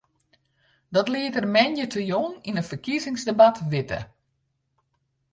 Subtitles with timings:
[0.95, 3.99] Dat liet er moandeitejûn yn in ferkiezingsdebat witte.